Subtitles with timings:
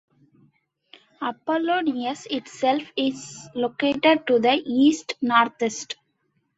[1.21, 5.95] Apollonius itself is located to the east-northeast.